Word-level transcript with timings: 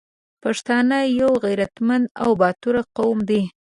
پښتانه 0.43 0.97
یو 1.21 1.31
غریتمند 1.43 2.05
او 2.23 2.29
باتور 2.41 2.75
قوم 2.97 3.17
دی 3.29 3.41